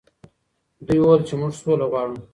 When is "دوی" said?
0.85-0.99